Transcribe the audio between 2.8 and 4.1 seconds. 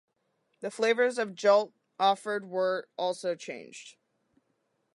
also changed.